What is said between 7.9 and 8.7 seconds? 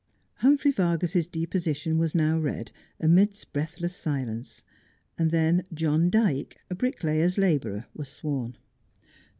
was sworn.